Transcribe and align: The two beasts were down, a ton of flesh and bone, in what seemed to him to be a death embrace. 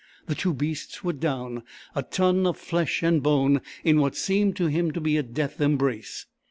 The 0.25 0.33
two 0.33 0.55
beasts 0.55 1.03
were 1.03 1.13
down, 1.13 1.61
a 1.93 2.01
ton 2.01 2.47
of 2.47 2.57
flesh 2.57 3.03
and 3.03 3.21
bone, 3.21 3.61
in 3.83 3.99
what 4.01 4.15
seemed 4.15 4.55
to 4.55 4.65
him 4.65 4.89
to 4.93 4.99
be 4.99 5.15
a 5.15 5.21
death 5.21 5.61
embrace. 5.61 6.25